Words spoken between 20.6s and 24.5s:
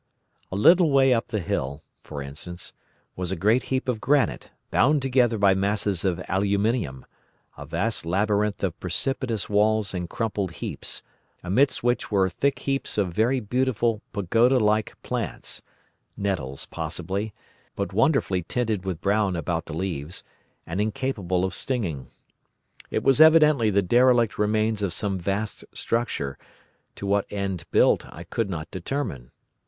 and incapable of stinging. It was evidently the derelict